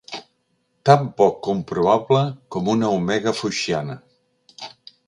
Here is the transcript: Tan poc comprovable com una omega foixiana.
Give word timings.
Tan 0.89 1.03
poc 1.21 1.37
comprovable 1.49 2.25
com 2.57 2.73
una 2.75 2.91
omega 2.99 3.39
foixiana. 3.43 4.01